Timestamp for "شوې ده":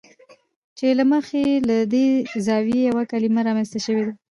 3.85-4.13